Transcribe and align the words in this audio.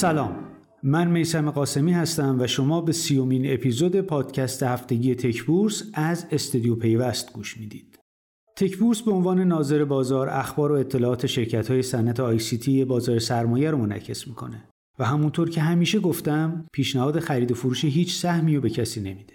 سلام 0.00 0.36
من 0.82 1.10
میسم 1.10 1.50
قاسمی 1.50 1.92
هستم 1.92 2.36
و 2.40 2.46
شما 2.46 2.80
به 2.80 2.92
سی‌امین 2.92 3.52
اپیزود 3.52 4.00
پادکست 4.00 4.62
هفتگی 4.62 5.14
تکبورس 5.14 5.82
از 5.94 6.26
استودیو 6.30 6.76
پیوست 6.76 7.32
گوش 7.32 7.56
می‌دید. 7.56 7.98
تکبورس 8.56 9.02
به 9.02 9.10
عنوان 9.10 9.40
ناظر 9.40 9.84
بازار 9.84 10.28
اخبار 10.28 10.72
و 10.72 10.74
اطلاعات 10.74 11.26
شرکت 11.26 11.70
های 11.70 11.82
صنعت 11.82 12.20
ICT 12.20 12.84
بازار 12.84 13.18
سرمایه 13.18 13.70
رو 13.70 13.78
منعکس 13.78 14.28
می‌کنه 14.28 14.64
و 14.98 15.04
همونطور 15.04 15.50
که 15.50 15.60
همیشه 15.60 16.00
گفتم 16.00 16.66
پیشنهاد 16.72 17.20
خرید 17.20 17.52
و 17.52 17.54
فروش 17.54 17.84
هیچ 17.84 18.16
سهمی 18.16 18.56
رو 18.56 18.60
به 18.60 18.70
کسی 18.70 19.00
نمیده. 19.00 19.34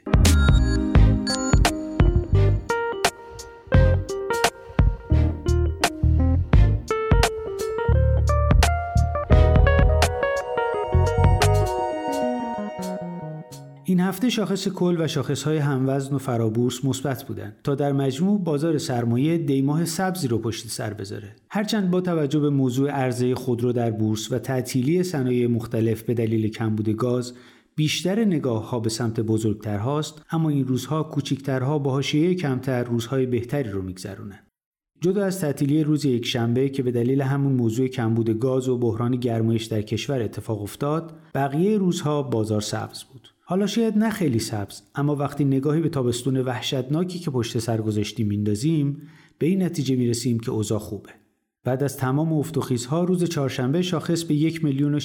شاخص 14.29 14.67
کل 14.67 14.95
و 14.99 15.07
شاخصهای 15.07 15.57
هموزن 15.57 16.15
و 16.15 16.17
فرابورس 16.17 16.85
مثبت 16.85 17.23
بودند 17.23 17.55
تا 17.63 17.75
در 17.75 17.91
مجموع 17.91 18.39
بازار 18.39 18.77
سرمایه 18.77 19.37
دیماه 19.37 19.85
سبزی 19.85 20.27
رو 20.27 20.37
پشت 20.37 20.67
سر 20.67 20.93
بذاره. 20.93 21.35
هرچند 21.49 21.91
با 21.91 22.01
توجه 22.01 22.39
به 22.39 22.49
موضوع 22.49 22.89
عرضه 22.89 23.35
خودرو 23.35 23.71
در 23.71 23.91
بورس 23.91 24.31
و 24.31 24.39
تعطیلی 24.39 25.03
صنایع 25.03 25.47
مختلف 25.47 26.03
به 26.03 26.13
دلیل 26.13 26.47
کمبود 26.47 26.89
گاز 26.89 27.33
بیشتر 27.75 28.25
نگاه 28.25 28.69
ها 28.69 28.79
به 28.79 28.89
سمت 28.89 29.19
بزرگتر 29.19 29.77
هاست 29.77 30.21
اما 30.31 30.49
این 30.49 30.67
روزها 30.67 31.03
کوچکترها 31.03 31.79
با 31.79 31.91
حاشیه 31.91 32.35
کمتر 32.35 32.83
روزهای 32.83 33.25
بهتری 33.25 33.69
رو 33.69 33.81
میگذرونن. 33.81 34.39
جدا 35.01 35.25
از 35.25 35.39
تعطیلی 35.39 35.83
روز 35.83 36.05
یک 36.05 36.25
شنبه 36.25 36.69
که 36.69 36.83
به 36.83 36.91
دلیل 36.91 37.21
همون 37.21 37.53
موضوع 37.53 37.87
کمبود 37.87 38.39
گاز 38.39 38.69
و 38.69 38.77
بحران 38.77 39.15
گرمایش 39.15 39.65
در 39.65 39.81
کشور 39.81 40.21
اتفاق 40.21 40.61
افتاد 40.61 41.13
بقیه 41.35 41.77
روزها 41.77 42.23
بازار 42.23 42.61
سبز 42.61 43.03
بود. 43.03 43.34
حالا 43.47 43.67
شاید 43.67 43.97
نه 43.97 44.09
خیلی 44.09 44.39
سبز 44.39 44.81
اما 44.95 45.15
وقتی 45.15 45.45
نگاهی 45.45 45.81
به 45.81 45.89
تابستون 45.89 46.37
وحشتناکی 46.37 47.19
که 47.19 47.31
پشت 47.31 47.59
سر 47.59 47.81
گذاشتیم 47.81 48.27
میندازیم 48.27 49.01
به 49.37 49.45
این 49.45 49.63
نتیجه 49.63 49.95
می‌رسیم 49.95 50.39
که 50.39 50.51
اوضاع 50.51 50.79
خوبه 50.79 51.09
بعد 51.63 51.83
از 51.83 51.97
تمام 51.97 52.33
افتخیزها 52.33 53.03
روز 53.03 53.23
چهارشنبه 53.23 53.81
شاخص 53.81 54.23
به 54.23 54.35
یک 54.35 54.63
میلیون 54.63 54.95
و 54.95 54.99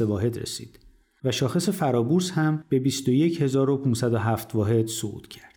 واحد 0.00 0.38
رسید 0.38 0.78
و 1.24 1.32
شاخص 1.32 1.68
فرابورس 1.68 2.30
هم 2.30 2.64
به 2.68 2.78
21507 2.78 4.54
واحد 4.54 4.86
صعود 4.86 5.28
کرد. 5.28 5.55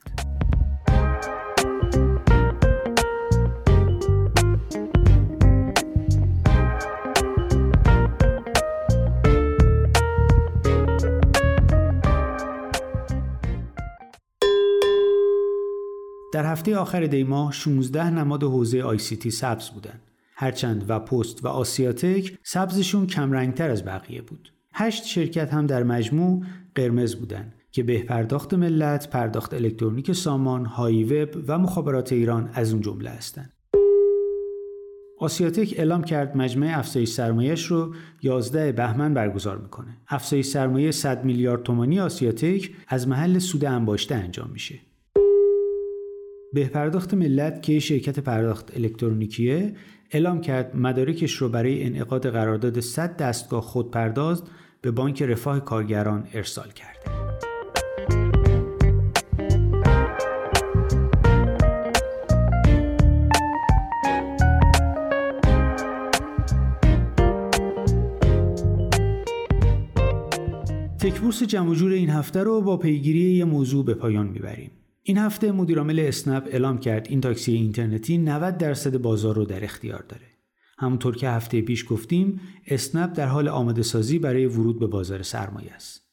در 16.31 16.45
هفته 16.45 16.77
آخر 16.77 17.05
دیما 17.05 17.51
16 17.51 18.09
نماد 18.09 18.43
حوزه 18.43 18.81
آی 18.81 18.97
سی 18.97 19.15
تی 19.15 19.31
سبز 19.31 19.69
بودن. 19.69 19.99
هرچند 20.35 20.85
و 20.89 20.99
پست 20.99 21.45
و 21.45 21.47
آسیاتک 21.47 22.37
سبزشون 22.43 23.07
کمرنگتر 23.07 23.69
از 23.69 23.85
بقیه 23.85 24.21
بود. 24.21 24.53
هشت 24.73 25.05
شرکت 25.05 25.53
هم 25.53 25.67
در 25.67 25.83
مجموع 25.83 26.43
قرمز 26.75 27.15
بودن 27.15 27.53
که 27.71 27.83
به 27.83 28.03
پرداخت 28.03 28.53
ملت، 28.53 29.09
پرداخت 29.09 29.53
الکترونیک 29.53 30.11
سامان، 30.11 30.65
های 30.65 31.03
وب 31.03 31.29
و 31.47 31.57
مخابرات 31.57 32.13
ایران 32.13 32.49
از 32.53 32.73
اون 32.73 32.81
جمله 32.81 33.09
هستند. 33.09 33.53
آسیاتک 35.19 35.73
اعلام 35.77 36.03
کرد 36.03 36.37
مجمع 36.37 36.79
افزایش 36.79 37.09
سرمایش 37.09 37.65
رو 37.65 37.95
11 38.21 38.71
بهمن 38.71 39.13
برگزار 39.13 39.57
می‌کنه. 39.57 39.97
افزایش 40.07 40.45
سرمایه 40.45 40.91
100 40.91 41.25
میلیارد 41.25 41.63
تومانی 41.63 41.99
آسیاتک 41.99 42.71
از 42.87 43.07
محل 43.07 43.39
سود 43.39 43.65
انباشته 43.65 44.15
انجام 44.15 44.49
میشه. 44.49 44.79
به 46.53 46.67
پرداخت 46.67 47.13
ملت 47.13 47.61
که 47.61 47.79
شرکت 47.79 48.19
پرداخت 48.19 48.77
الکترونیکیه 48.77 49.73
اعلام 50.11 50.41
کرد 50.41 50.75
مدارکش 50.75 51.33
رو 51.33 51.49
برای 51.49 51.83
انعقاد 51.83 52.29
قرارداد 52.29 52.79
100 52.79 53.17
دستگاه 53.17 53.61
خودپرداز 53.61 54.43
به 54.81 54.91
بانک 54.91 55.21
رفاه 55.21 55.59
کارگران 55.59 56.27
ارسال 56.33 56.71
کرده. 56.71 56.99
تکبورس 70.99 71.43
جمع 71.43 71.83
این 71.83 72.09
هفته 72.09 72.43
رو 72.43 72.61
با 72.61 72.77
پیگیری 72.77 73.19
یه 73.19 73.45
موضوع 73.45 73.85
به 73.85 73.93
پایان 73.93 74.27
می‌بریم. 74.27 74.71
این 75.03 75.17
هفته 75.17 75.51
مدیرعامل 75.51 75.99
اسنپ 75.99 76.47
اعلام 76.47 76.77
کرد 76.77 77.07
این 77.09 77.21
تاکسی 77.21 77.53
اینترنتی 77.53 78.17
90 78.17 78.57
درصد 78.57 78.97
بازار 78.97 79.35
رو 79.35 79.45
در 79.45 79.63
اختیار 79.63 80.05
داره. 80.09 80.25
همونطور 80.77 81.15
که 81.15 81.29
هفته 81.29 81.61
پیش 81.61 81.85
گفتیم 81.89 82.41
اسنپ 82.67 83.13
در 83.13 83.27
حال 83.27 83.47
آماده 83.47 83.81
سازی 83.81 84.19
برای 84.19 84.45
ورود 84.45 84.79
به 84.79 84.87
بازار 84.87 85.23
سرمایه 85.23 85.71
است. 85.71 86.09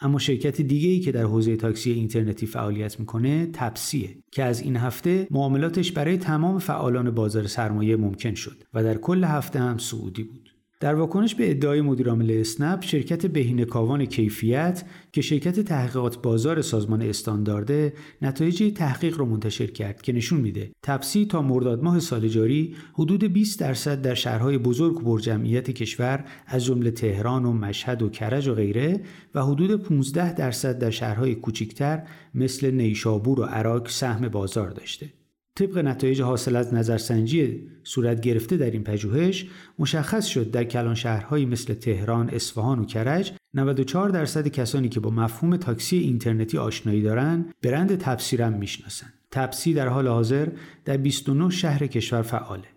اما 0.00 0.18
شرکت 0.18 0.60
دیگه 0.60 0.88
ای 0.88 1.00
که 1.00 1.12
در 1.12 1.22
حوزه 1.22 1.56
تاکسی 1.56 1.92
اینترنتی 1.92 2.46
فعالیت 2.46 3.00
می‌کنه 3.00 3.46
تپسیه 3.52 4.16
که 4.32 4.44
از 4.44 4.60
این 4.60 4.76
هفته 4.76 5.26
معاملاتش 5.30 5.92
برای 5.92 6.18
تمام 6.18 6.58
فعالان 6.58 7.10
بازار 7.10 7.46
سرمایه 7.46 7.96
ممکن 7.96 8.34
شد 8.34 8.64
و 8.74 8.82
در 8.82 8.96
کل 8.98 9.24
هفته 9.24 9.58
هم 9.58 9.78
سعودی 9.78 10.22
بود. 10.22 10.49
در 10.80 10.94
واکنش 10.94 11.34
به 11.34 11.50
ادعای 11.50 11.80
مدیرعامل 11.80 12.30
اسنپ 12.30 12.84
شرکت 12.84 13.26
بهینه 13.26 13.64
کاوان 13.64 14.04
کیفیت 14.04 14.84
که 15.12 15.22
شرکت 15.22 15.60
تحقیقات 15.60 16.22
بازار 16.22 16.62
سازمان 16.62 17.02
استاندارده 17.02 17.92
نتایج 18.22 18.72
تحقیق 18.74 19.18
را 19.18 19.24
منتشر 19.24 19.66
کرد 19.66 20.02
که 20.02 20.12
نشون 20.12 20.40
میده 20.40 20.72
تپسی 20.82 21.26
تا 21.26 21.42
مرداد 21.42 21.82
ماه 21.82 22.00
سال 22.00 22.28
جاری 22.28 22.76
حدود 22.94 23.24
20 23.24 23.60
درصد 23.60 24.02
در 24.02 24.14
شهرهای 24.14 24.58
بزرگ 24.58 24.96
و 24.96 25.00
پرجمعیت 25.00 25.70
کشور 25.70 26.24
از 26.46 26.64
جمله 26.64 26.90
تهران 26.90 27.44
و 27.44 27.52
مشهد 27.52 28.02
و 28.02 28.08
کرج 28.08 28.48
و 28.48 28.54
غیره 28.54 29.00
و 29.34 29.42
حدود 29.42 29.82
15 29.82 30.32
درصد 30.34 30.78
در 30.78 30.90
شهرهای 30.90 31.34
کوچکتر 31.34 32.02
مثل 32.34 32.70
نیشابور 32.70 33.40
و 33.40 33.44
عراق 33.44 33.88
سهم 33.88 34.28
بازار 34.28 34.70
داشته. 34.70 35.19
طبق 35.54 35.78
نتایج 35.78 36.22
حاصل 36.22 36.56
از 36.56 36.74
نظرسنجی 36.74 37.68
صورت 37.84 38.20
گرفته 38.20 38.56
در 38.56 38.70
این 38.70 38.84
پژوهش 38.84 39.46
مشخص 39.78 40.26
شد 40.26 40.50
در 40.50 40.64
کلان 40.64 40.94
شهرهایی 40.94 41.46
مثل 41.46 41.74
تهران، 41.74 42.30
اصفهان 42.30 42.78
و 42.78 42.84
کرج 42.84 43.32
94 43.54 44.08
درصد 44.08 44.48
کسانی 44.48 44.88
که 44.88 45.00
با 45.00 45.10
مفهوم 45.10 45.56
تاکسی 45.56 45.96
اینترنتی 45.96 46.58
آشنایی 46.58 47.02
دارند 47.02 47.54
برند 47.62 47.96
تپسی 47.96 48.36
را 48.36 48.50
می‌شناسند. 48.50 49.12
تپسی 49.30 49.74
در 49.74 49.88
حال 49.88 50.08
حاضر 50.08 50.48
در 50.84 50.96
29 50.96 51.50
شهر 51.50 51.86
کشور 51.86 52.22
فعاله. 52.22 52.68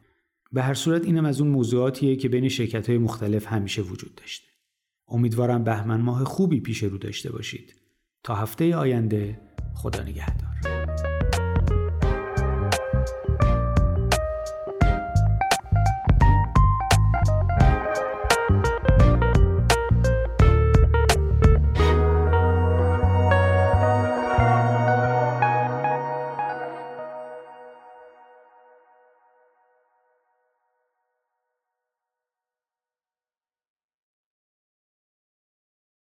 به 0.51 0.62
هر 0.62 0.73
صورت 0.73 1.06
اینم 1.06 1.25
از 1.25 1.41
اون 1.41 1.50
موضوعاتیه 1.50 2.16
که 2.16 2.29
بین 2.29 2.50
شرکت 2.50 2.89
های 2.89 2.97
مختلف 2.97 3.47
همیشه 3.47 3.81
وجود 3.81 4.16
داشته. 4.16 4.47
امیدوارم 5.07 5.63
بهمن 5.63 6.01
ماه 6.01 6.23
خوبی 6.23 6.59
پیش 6.59 6.83
رو 6.83 6.97
داشته 6.97 7.31
باشید. 7.31 7.75
تا 8.23 8.35
هفته 8.35 8.75
آینده 8.75 9.39
خدا 9.75 10.03
نگهدار. 10.03 10.82